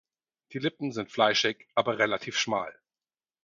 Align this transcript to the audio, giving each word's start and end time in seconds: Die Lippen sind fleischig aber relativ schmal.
Die 0.53 0.57
Lippen 0.57 0.91
sind 0.91 1.11
fleischig 1.11 1.67
aber 1.75 1.99
relativ 1.99 2.35
schmal. 2.35 2.73